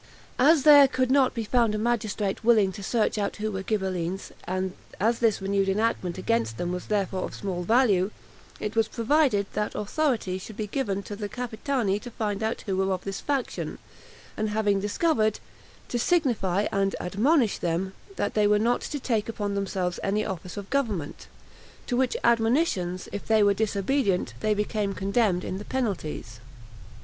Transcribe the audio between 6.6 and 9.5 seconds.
was therefore of small value, it was provided